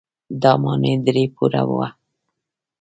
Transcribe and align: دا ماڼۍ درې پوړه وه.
دا 0.41 0.51
ماڼۍ 0.61 0.93
درې 1.07 1.23
پوړه 1.35 1.61
وه. 1.69 1.87